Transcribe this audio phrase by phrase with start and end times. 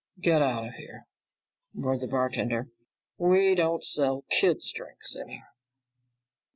[0.19, 1.05] "Get out of here,"
[1.75, 2.65] roared the bartender.
[3.19, 5.49] "We don't sell kids' drinks in here."